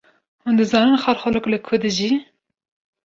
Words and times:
Hûn 0.43 0.55
dizanin 0.59 1.01
xalxalok 1.03 1.45
li 1.51 1.59
ku 1.65 1.75
dijî? 1.83 2.11